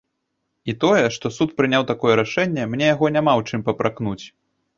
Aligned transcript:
І 0.71 0.73
тое, 0.83 1.03
што 1.17 1.31
суд 1.35 1.53
прыняў 1.61 1.85
такое 1.91 2.15
рашэнне, 2.21 2.63
мне 2.73 2.89
яго 2.95 3.13
няма 3.19 3.31
ў 3.43 3.53
чым 3.53 3.61
папракнуць. 3.71 4.21